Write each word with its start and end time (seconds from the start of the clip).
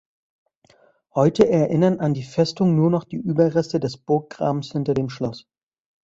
Heute 1.13 1.47
erinnern 1.47 1.99
an 1.99 2.15
die 2.15 2.23
Festung 2.23 2.75
nur 2.75 2.89
noch 2.89 3.03
die 3.03 3.17
Überreste 3.17 3.79
des 3.79 3.97
Burggrabens 3.99 4.71
hinter 4.71 4.95
dem 4.95 5.09
Schloss. 5.09 5.47